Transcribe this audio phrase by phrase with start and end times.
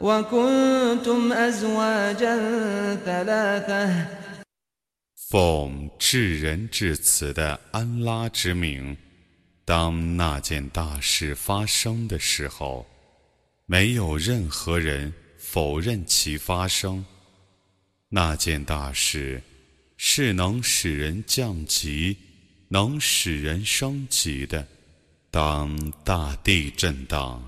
[0.00, 2.36] وكنتم أزواجا
[3.04, 4.06] ثلاثة
[5.30, 8.96] 奉至仁至慈的安拉之名，
[9.64, 12.86] 当那件大事发生的时候，
[13.66, 17.04] 没有任何人否认其发生。
[18.08, 19.42] 那件大事
[19.98, 22.16] 是能使人降级、
[22.68, 24.66] 能使人升级的。
[25.30, 27.42] 当大地震荡，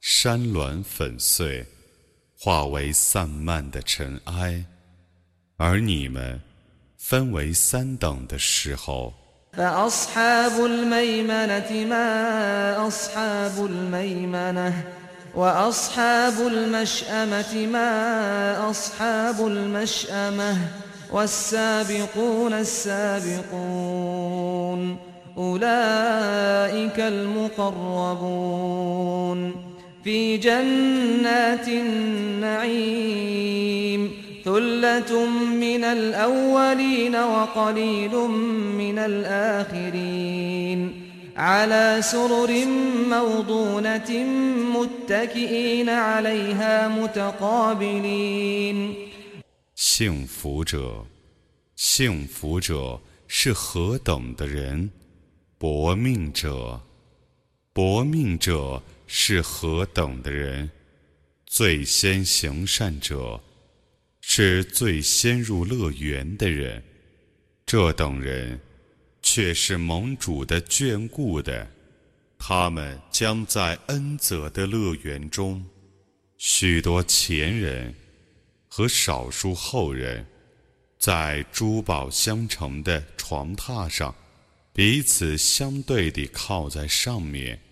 [0.00, 1.66] 山峦粉碎，
[2.38, 4.64] 化为散漫的尘埃，
[5.56, 6.40] 而你们
[6.96, 9.14] 分为三等的时候，
[9.52, 14.84] فأصحاب الميمنة ما أصحاب الميمنة
[15.34, 20.58] وأصحاب المشأمة ما أصحاب المشأمة
[21.10, 23.98] والسابقون السابقون
[25.36, 28.56] أولئك المقربون
[30.04, 33.22] في جنات النعيم
[34.44, 35.26] ثلة
[35.64, 38.14] من الأولين وقليل
[38.82, 40.80] من الآخرين
[41.36, 42.66] على سرر
[43.10, 44.10] موضونة
[44.76, 48.76] متكئين عليها متقابلين
[49.74, 51.04] 幸福者，
[51.74, 54.90] 幸福者是何等的人？
[55.58, 56.80] 薄命者，
[57.74, 58.82] 薄命者
[59.13, 60.71] 是何等的人？
[61.45, 63.43] 最先行善者，
[64.21, 66.81] 是最先入乐园的人。
[67.65, 68.57] 这等人，
[69.21, 71.69] 却是盟主的眷顾的，
[72.39, 75.61] 他们将在恩泽的乐园中。
[76.37, 77.93] 许多前人。
[78.69, 80.25] 和少数后人，
[80.97, 84.15] 在珠宝相承的床榻上，
[84.71, 87.59] 彼此相对地靠在上面。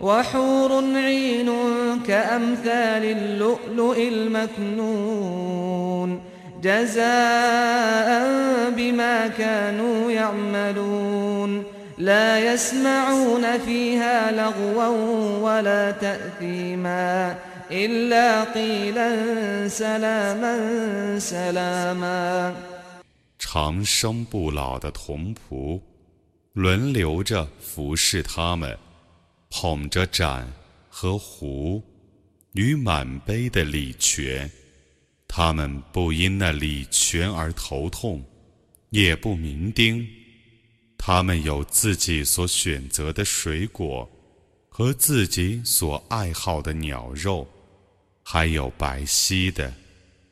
[0.00, 1.50] وحور عين
[2.06, 6.20] كأمثال اللؤلؤ المكنون
[6.62, 8.10] جزاء
[8.70, 11.64] بما كانوا يعملون
[11.98, 14.86] لا يسمعون فيها لغوا
[15.38, 17.36] ولا تأثيما
[17.70, 22.54] إلا قيلا سلاما سلاما
[23.38, 25.80] 长生不老的童仆，
[26.52, 28.76] 轮流着服侍他们，
[29.57, 30.51] 捧着盏
[30.89, 31.81] 和壶
[32.55, 34.51] 与满杯的礼泉。
[35.29, 38.21] 他们不因那礼泉而头痛，
[38.89, 40.05] 也不酩酊。
[40.97, 44.09] 他们有自己所选择的水果
[44.67, 47.47] 和自己所爱好的鸟肉，
[48.23, 49.73] 还有白皙的、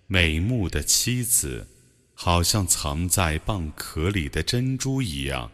[0.05, 1.65] 美目的妻子。
[2.13, 5.49] 好像藏在蚌壳里的珍珠一样，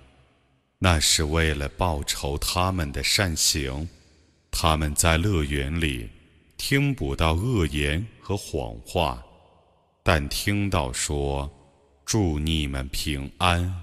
[0.79, 3.89] 那是为了报酬他们的善行。
[4.51, 6.09] 他们在乐园里
[6.57, 9.23] 听不到恶言和谎话，
[10.03, 13.75] 但听到说：“祝你们平安，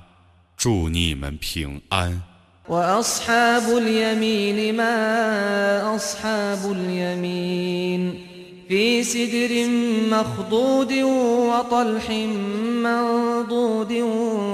[0.55, 2.21] 祝你们平安。”
[2.69, 8.27] وأصحاب اليمين ما أصحاب اليمين
[8.69, 9.67] في سدر
[10.07, 12.09] مخضود وطلح
[12.85, 13.91] منضود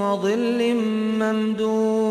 [0.02, 0.75] وظل
[1.22, 2.11] ممدود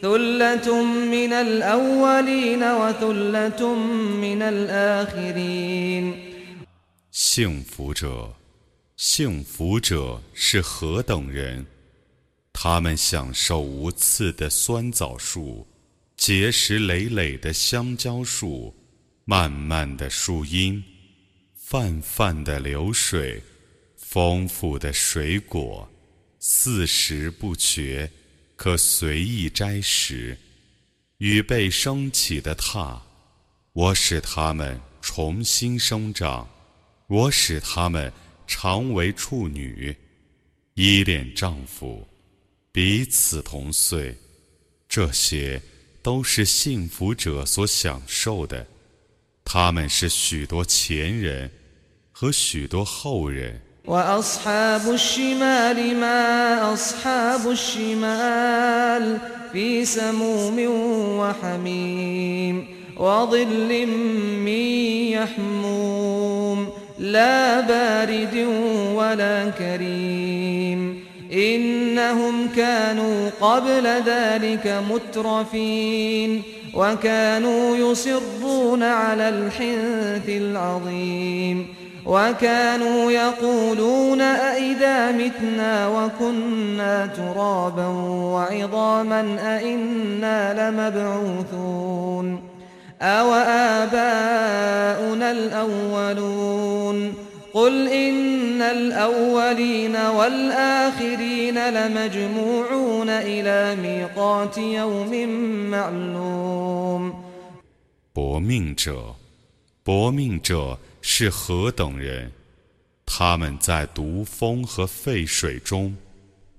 [0.00, 6.14] ثلة من الأولين وثلة من الآخرين
[7.10, 8.34] 幸福者，
[8.96, 11.64] 幸福者是何等人？
[12.52, 15.66] 他们享受无刺的酸枣树，
[16.16, 18.74] 结实累累的香蕉树，
[19.24, 20.82] 漫漫的树荫，
[21.56, 23.42] 泛泛的流水，
[23.96, 25.88] 丰富的水果，
[26.38, 28.10] 四时不绝，
[28.59, 30.37] 可随意摘食。
[31.19, 32.99] 与被升起的榻，
[33.71, 36.45] 我使它们重新生长，
[37.07, 38.11] 我使它们
[38.47, 39.95] 常为处女，
[40.73, 42.05] 依恋丈夫。
[42.73, 44.13] 彼此同岁，
[44.89, 45.61] 这些
[46.01, 48.67] 都是幸福者所享受的。
[49.45, 51.49] 他们是许多前人
[52.11, 53.61] 和许多后人。
[53.89, 59.17] وأصحاب الشمال ما أصحاب الشمال
[59.51, 60.65] في سموم
[61.19, 62.65] وحميم
[62.97, 63.87] وظل
[64.45, 64.59] من
[65.17, 66.67] يحموم
[66.99, 68.47] لا بارد
[68.93, 71.03] ولا كريم
[71.33, 76.41] إنهم كانوا قبل ذلك مترفين
[76.73, 87.86] وكانوا يصرون على الحنث العظيم وكانوا يقولون أئذا متنا وكنا ترابا
[88.34, 92.42] وعظاما أئنا لمبعوثون
[93.02, 93.34] أو
[93.78, 97.14] آباؤنا الأولون
[97.54, 105.28] قل إن الأولين والآخرين لمجموعون إلى ميقات يوم
[105.70, 107.14] معلوم
[108.14, 109.16] 搏命者，
[109.82, 112.31] 搏命者 是何等人？
[113.05, 115.95] 他们在毒风和沸水中，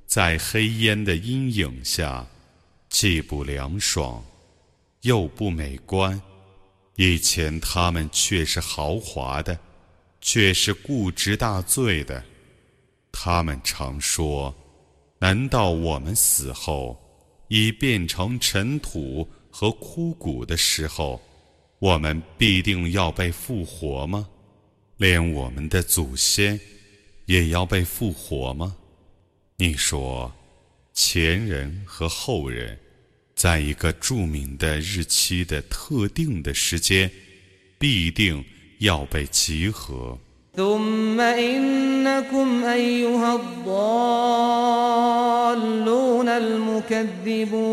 [0.06, 2.26] 在黑烟的阴影下，
[2.88, 4.24] 既不凉爽，
[5.02, 6.20] 又不美观。
[6.96, 9.58] 以前他们却是豪华的。
[10.22, 12.22] 却是固执大罪的。
[13.10, 14.54] 他们常说
[15.18, 16.94] ：“难道我们死后
[17.48, 21.18] 已变成尘土和枯骨的时候，
[21.79, 24.27] 我们必定要被复活吗？
[24.97, 26.59] 连我们的祖先
[27.25, 28.75] 也要被复活吗？”
[29.57, 30.33] 你说，
[30.93, 32.77] 前人和后人，
[33.35, 37.11] 在一个着名的日期的特定的时间，
[37.77, 38.43] 必定。
[38.79, 40.17] 要被集合。
[40.53, 43.69] ثم إنكم أيها الضالون
[46.29, 47.69] المكذبون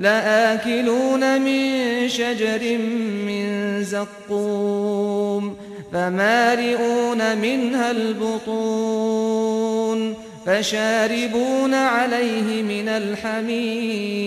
[0.00, 2.78] لآكلون من شجر
[3.26, 5.56] من زقوم
[5.92, 9.36] فمالئون منها البطون
[10.46, 14.26] فشاربون عليه من الحميم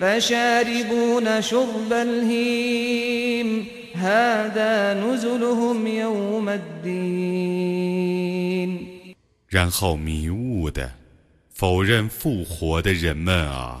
[0.00, 3.66] فشاربون شرب الهيم
[9.48, 10.92] 然后迷雾的
[11.50, 13.80] 否认复活的人们啊，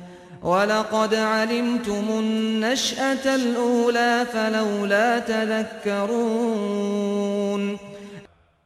[0.42, 6.16] ولقد علمتم النشأة الأولى فلولا تذكرون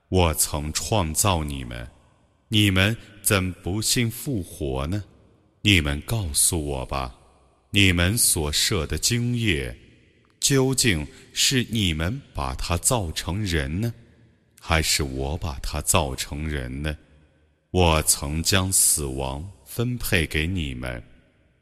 [0.08, 1.88] 我曾创造你们，
[2.48, 5.04] 你们怎不信复活呢？
[5.62, 7.14] 你们告诉我吧，
[7.70, 9.76] 你们所设的经业。
[10.40, 13.92] 究竟是你们把它造成人呢，
[14.58, 16.96] 还是我把它造成人呢？
[17.70, 21.00] 我曾将死亡分配给你们，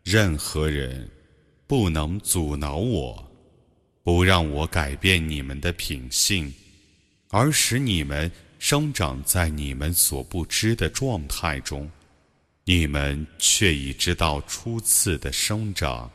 [0.05, 1.09] 任何人
[1.67, 3.31] 不能阻挠我，
[4.03, 6.55] 不让我改变你们的品性，
[7.31, 11.91] 而使你们生长在你们所不知的状态中。
[12.65, 16.11] 你们却已知道初次的生长，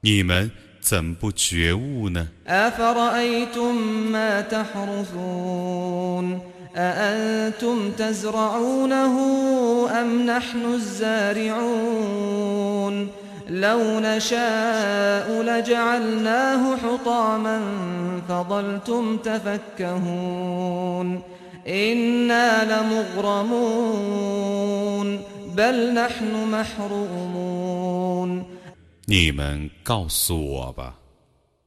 [0.00, 0.50] 你们。
[0.78, 2.28] 怎不觉悟呢？
[2.46, 3.74] أفرأيتم
[4.12, 6.40] ما تحرثون
[6.76, 9.14] أأنتم تزرعونه
[9.90, 11.56] أم نحن الزارعون
[13.50, 17.60] لو نشاء لجعلناه حطاما
[18.28, 20.56] فظلتم تفكهون
[21.68, 22.64] إنا
[23.16, 24.16] لمغرمون
[25.56, 28.44] بل نحن محرومون
[29.08, 30.98] 你们告诉我吧，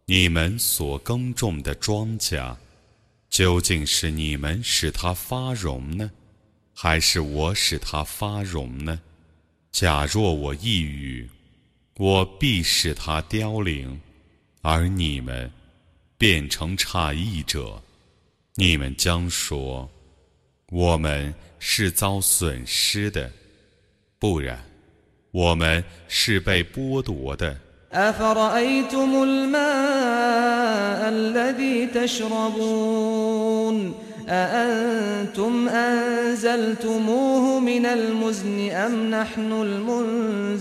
[0.06, 2.56] 你们所耕种的庄稼，
[3.30, 6.12] 究竟是你们使它发荣呢，
[6.75, 9.00] 还是我使它发荣呢？
[9.72, 11.30] 假若我一语，
[11.97, 14.01] 我必使它凋零，
[14.63, 15.51] 而你们
[16.19, 17.81] 变成诧异者，
[18.57, 19.89] 你们将说：
[20.71, 23.31] 我们是遭损失的，
[24.19, 24.59] 不然，
[25.31, 27.57] 我们是被剥夺的。
[34.28, 39.52] أأنتم أنزلتموه من المزن أم نحن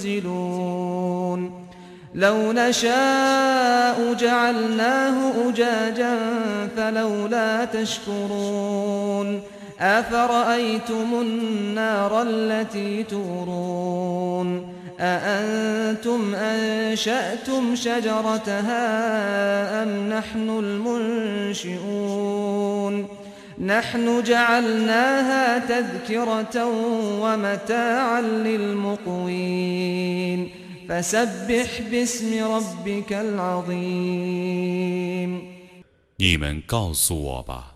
[0.01, 1.51] المنزلون؟
[2.15, 6.17] لو نشاء جعلناه أجاجا
[6.77, 9.41] فلولا تشكرون.
[9.79, 18.83] أفرأيتم النار التي تورون؟ أأنتم أنشأتم شجرتها
[19.83, 20.49] أم نحن
[21.59, 23.22] المنشئون؟
[23.58, 26.66] نحن جعلناها تذكرة
[27.22, 29.70] ومتاعا للمقوين
[30.88, 34.58] فسبح باسم ربك العظيم
[36.16, 37.74] 你们告诉我吧，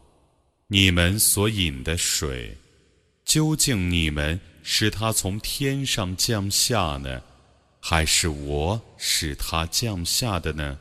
[0.68, 2.56] 你们所饮的水，
[3.24, 7.22] 究竟你们使它从天上降下呢，
[7.80, 10.78] 还是我使它降下的呢？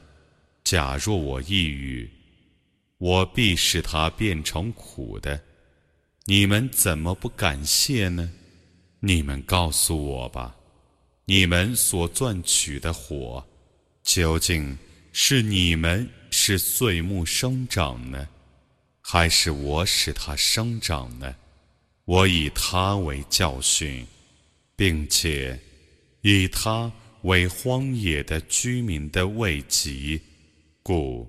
[0.63, 2.09] 假若我一语，
[2.98, 5.40] 我必使它变成苦的。
[6.24, 8.32] 你们怎么不感谢呢？
[9.00, 10.56] 你们告诉我吧，
[11.26, 13.46] 你们所钻取的火，
[14.02, 14.76] 究竟
[15.12, 18.26] 是你们使碎木生长呢，
[19.00, 21.36] 还是我使它生长呢？
[22.06, 24.06] 我以它为教训，
[24.74, 25.60] 并且
[26.22, 26.90] 以它
[27.22, 30.20] 为荒野的居民的慰藉，
[30.82, 31.28] 故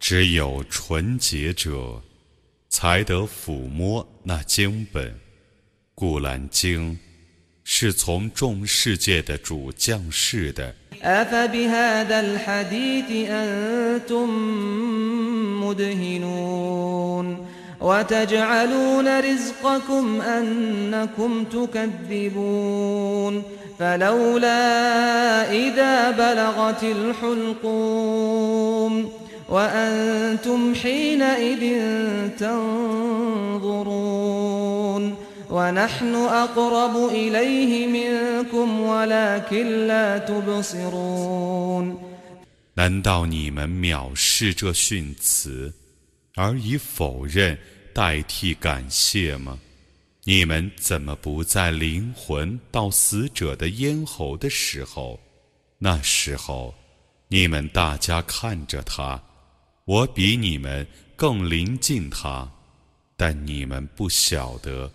[0.00, 2.02] 只有纯洁者
[2.68, 5.14] 才得抚摸那经本。
[5.94, 6.98] 古兰经
[7.64, 10.74] 是从众世界的主降世的。
[11.02, 14.28] أفبهذا الحديث أنتم
[15.64, 17.46] مدهنون
[17.80, 23.42] وتجعلون رزقكم أنكم تكذبون
[23.78, 28.06] فلولا إذا بلغت الحلقوم
[29.50, 31.62] وأنتم حينئذ
[32.38, 33.96] تنظرون
[35.50, 41.96] ونحن أقرب إليه منكم ولكن لا تبصرون
[42.74, 45.72] 难道你们藐视这训词，
[46.34, 47.56] 而以否认
[47.94, 49.58] 代替感谢吗？
[50.24, 55.18] 你们怎么不在灵魂到死者的咽喉的时候？
[55.78, 56.74] 那时候，
[57.28, 59.22] 你们大家看着他，
[59.85, 60.85] 我比你们
[61.15, 62.47] 更临近他
[63.17, 64.91] 但你们不晓得。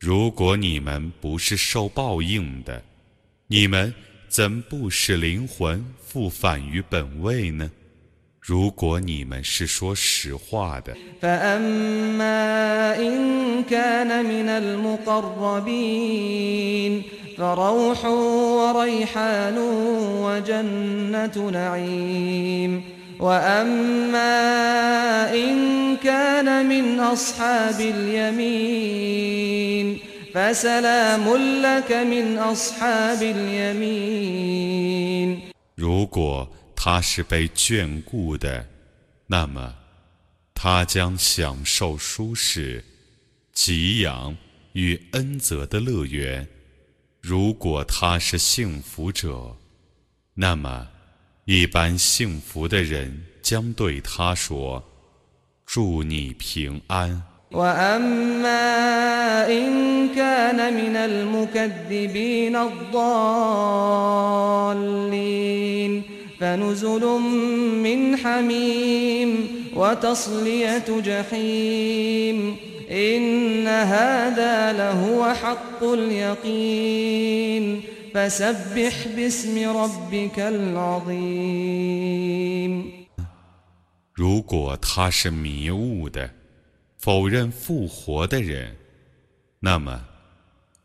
[0.00, 2.82] 如果你们不是受报应的
[3.46, 3.94] 你们
[4.28, 7.70] 怎不使灵魂复返于本位呢？
[8.46, 15.82] 如果你们是说实话的，فَأَمَّا إِنْ كَانَ مِنَ الْمُقَرَّبِينَ
[17.38, 19.16] فَرَوْحُ وَرِيحٌ
[20.24, 21.36] وَجَنَّةٌ
[21.72, 22.82] عِيمٌ
[23.18, 24.28] وَأَمَّا
[25.32, 29.18] إِنْ كَانَ مِنْ أَصْحَابِ الْيَمِينِ
[30.34, 34.44] فَسَلَامٌ لَكَ مِنْ أَصْحَابِ الْيَمِينِ。
[35.76, 36.48] 如果
[36.83, 38.67] 他是被眷顾的，
[39.27, 39.75] 那么
[40.53, 42.83] 他将享受舒适、
[43.53, 44.35] 给养
[44.73, 46.47] 与恩泽的乐园。
[47.21, 49.57] 如果他是幸福者，
[50.35, 50.87] 那么
[51.45, 63.03] 一般幸福的人将对他说：“祝你平安。” وأما إن كان من المكذبين الضالين
[66.43, 67.05] فنزل
[67.83, 72.55] من حميم وتصلية جحيم
[72.91, 77.63] إن هذا لهو حق اليقين
[78.13, 81.89] فسبح باسم ربك العظيم
[84.13, 86.29] 如果他是迷雾的。
[87.01, 88.75] 否认复活的人，
[89.61, 90.03] 那么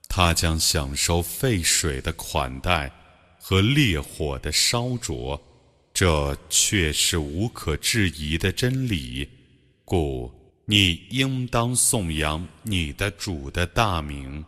[0.09, 2.93] 他将享受沸水的款待
[3.41, 5.43] 和烈火的烧灼，
[6.02, 9.28] 这却是无可置疑的真理。
[9.84, 10.32] 故
[10.64, 14.46] 你应当颂扬你的主的大名。